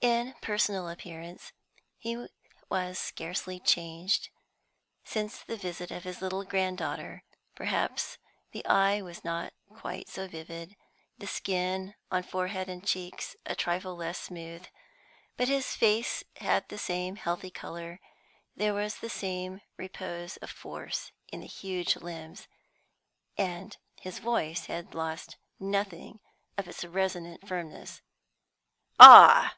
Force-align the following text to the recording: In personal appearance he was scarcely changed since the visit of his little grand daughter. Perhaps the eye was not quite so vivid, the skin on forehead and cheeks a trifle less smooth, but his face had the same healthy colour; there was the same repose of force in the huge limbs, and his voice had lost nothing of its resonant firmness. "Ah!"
In 0.00 0.32
personal 0.40 0.88
appearance 0.88 1.52
he 1.98 2.26
was 2.70 2.98
scarcely 2.98 3.60
changed 3.60 4.30
since 5.04 5.42
the 5.42 5.58
visit 5.58 5.90
of 5.90 6.04
his 6.04 6.22
little 6.22 6.44
grand 6.44 6.78
daughter. 6.78 7.24
Perhaps 7.54 8.16
the 8.52 8.64
eye 8.64 9.02
was 9.02 9.22
not 9.22 9.52
quite 9.68 10.08
so 10.08 10.26
vivid, 10.28 10.76
the 11.18 11.26
skin 11.26 11.92
on 12.10 12.22
forehead 12.22 12.70
and 12.70 12.86
cheeks 12.86 13.36
a 13.44 13.54
trifle 13.54 13.94
less 13.94 14.18
smooth, 14.18 14.64
but 15.36 15.48
his 15.48 15.74
face 15.76 16.24
had 16.36 16.66
the 16.70 16.78
same 16.78 17.16
healthy 17.16 17.50
colour; 17.50 18.00
there 18.56 18.72
was 18.72 18.96
the 18.96 19.10
same 19.10 19.60
repose 19.76 20.38
of 20.38 20.48
force 20.48 21.12
in 21.28 21.40
the 21.40 21.46
huge 21.46 21.96
limbs, 21.96 22.48
and 23.36 23.76
his 24.00 24.20
voice 24.20 24.64
had 24.68 24.94
lost 24.94 25.36
nothing 25.60 26.18
of 26.56 26.66
its 26.66 26.82
resonant 26.82 27.46
firmness. 27.46 28.00
"Ah!" 28.98 29.54